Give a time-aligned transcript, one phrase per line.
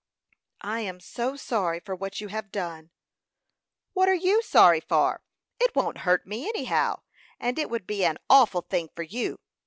[0.63, 2.89] "I am so sorry for what you have done!"
[3.93, 5.21] "What are you sorry for?
[5.59, 7.03] It won't hurt me, any how;
[7.39, 9.37] and it would be an awful thing for you.